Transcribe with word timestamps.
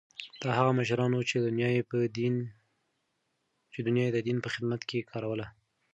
دا 0.43 0.49
هغه 0.59 0.71
مشران 0.79 1.11
وو 1.13 1.27
چې 1.29 1.35
دنیا 1.45 1.69
یې 4.05 4.11
د 4.15 4.17
دین 4.27 4.37
په 4.43 4.49
خدمت 4.53 4.81
کې 4.89 5.07
کاروله. 5.11 5.47